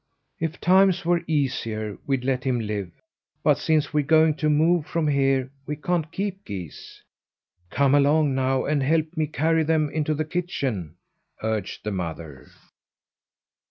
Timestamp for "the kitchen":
10.15-10.95